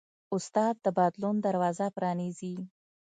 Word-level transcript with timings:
استاد 0.35 0.75
د 0.85 0.87
بدلون 0.97 1.35
دروازه 1.45 1.85
پرانیزي. 1.95 2.55